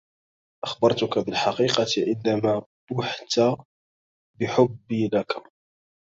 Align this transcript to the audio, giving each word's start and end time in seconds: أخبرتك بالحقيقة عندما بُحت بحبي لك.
أخبرتك 0.63 1.17
بالحقيقة 1.25 1.85
عندما 2.07 2.63
بُحت 2.91 3.39
بحبي 4.39 5.09
لك. 5.13 5.43